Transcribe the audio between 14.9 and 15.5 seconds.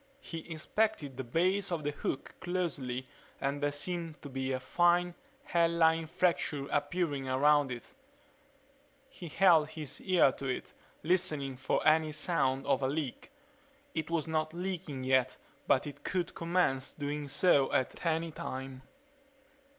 yet